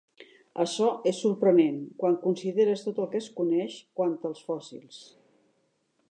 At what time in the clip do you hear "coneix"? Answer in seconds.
3.41-3.75